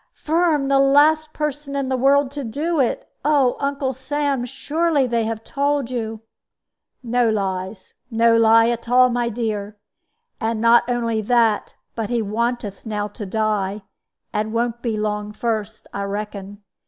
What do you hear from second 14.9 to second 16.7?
long first, I reckon.